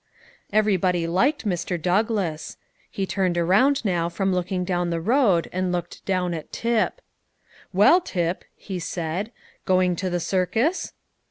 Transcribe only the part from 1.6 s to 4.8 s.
Douglass. He turned around now from looking